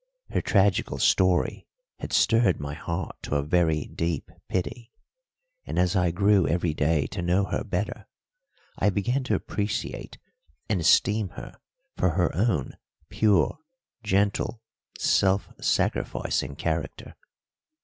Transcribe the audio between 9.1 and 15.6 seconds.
to appreciate and esteem her for her own pure, gentle, self